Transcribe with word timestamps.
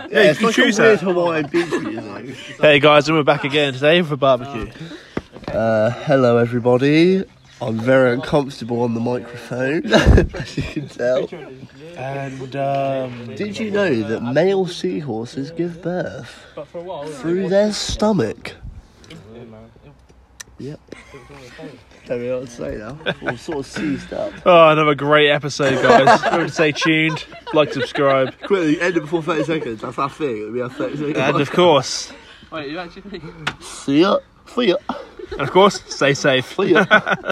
Yeah, 0.00 0.06
Yeah, 0.10 0.22
you 0.24 0.30
it's 0.30 0.38
can 0.38 0.46
like 0.46 0.54
choose 0.54 0.78
a 0.78 0.82
weird 0.82 0.98
that. 1.00 1.04
Hawaiian 1.04 1.46
beach 1.48 1.70
music. 1.70 2.36
Hey 2.60 2.80
guys, 2.80 3.08
and 3.08 3.16
we're 3.16 3.24
back 3.24 3.44
again 3.44 3.72
today 3.74 4.02
for 4.02 4.16
barbecue. 4.16 4.70
Uh, 5.48 5.90
hello 5.90 6.36
everybody. 6.38 7.24
I'm 7.62 7.78
very 7.78 8.14
uncomfortable 8.14 8.80
on 8.82 8.94
the 8.94 9.00
microphone, 9.00 9.92
as 9.92 10.56
you 10.56 10.62
can 10.62 10.88
tell. 10.88 11.28
And 11.96 12.56
um, 12.56 13.34
Did 13.34 13.58
you 13.58 13.70
know 13.70 13.94
that 14.02 14.22
male 14.22 14.66
seahorses 14.66 15.50
give 15.50 15.82
birth 15.82 16.34
through 17.20 17.48
their 17.50 17.72
stomach? 17.72 18.52
Yep. 20.58 20.80
Don't 22.06 22.22
know 22.26 22.38
what 22.40 22.48
to 22.48 22.52
say 22.54 22.76
now. 22.76 22.98
All 23.30 23.36
sort 23.36 23.58
of 23.58 23.66
seized 23.66 24.12
up. 24.12 24.32
oh, 24.44 24.68
another 24.70 24.94
great 24.94 25.30
episode, 25.30 25.82
guys. 25.82 26.22
Remember 26.24 26.46
to 26.46 26.52
stay 26.52 26.72
tuned, 26.72 27.24
like, 27.54 27.72
subscribe, 27.72 28.38
Quickly, 28.40 28.80
end 28.80 28.96
it 28.96 29.00
before 29.00 29.22
30 29.22 29.44
seconds. 29.44 29.80
That's 29.80 29.98
our 29.98 30.10
thing. 30.10 30.52
We 30.52 30.60
have 30.60 30.74
30 30.76 30.96
seconds. 30.96 31.16
and 31.18 31.40
of 31.40 31.50
course, 31.50 32.12
Wait, 32.50 32.70
you 32.70 32.78
actually 32.78 33.20
See 33.60 34.00
ya. 34.00 34.18
See 34.46 34.68
ya. 34.68 34.76
and 35.32 35.40
of 35.42 35.50
course, 35.52 35.82
stay 35.86 36.14
safe. 36.14 36.54
See 36.56 36.72
ya. 36.72 36.84